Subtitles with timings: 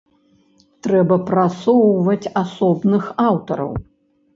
[0.87, 3.71] Трэба прасоўваць асобных аўтараў.